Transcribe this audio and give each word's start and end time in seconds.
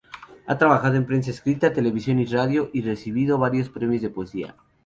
Ha 0.47 0.57
trabajado 0.57 0.95
en 0.95 1.05
prensa 1.05 1.29
escrita, 1.29 1.73
televisión 1.73 2.17
y 2.17 2.25
radio 2.25 2.71
y 2.73 2.81
recibido 2.81 3.37
varios 3.37 3.69
premios 3.69 4.01
de 4.01 4.09
poesía. 4.09 4.55